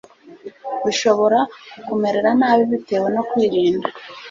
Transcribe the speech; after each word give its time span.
bishobora 0.85 1.39
kukumerera 1.71 2.29
nabi 2.39 2.63
bitewe 2.71 3.07
no 3.15 3.21
kwirinda 3.29 3.87